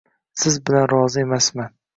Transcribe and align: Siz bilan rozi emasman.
Siz 0.43 0.57
bilan 0.71 0.89
rozi 0.95 1.23
emasman. 1.27 1.75